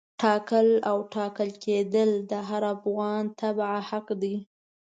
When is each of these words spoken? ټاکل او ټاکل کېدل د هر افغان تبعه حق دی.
ټاکل 0.21 0.69
او 0.89 0.97
ټاکل 1.15 1.49
کېدل 1.63 2.09
د 2.31 2.33
هر 2.49 2.63
افغان 2.75 3.23
تبعه 3.39 3.81
حق 3.89 4.07
دی. 4.21 4.35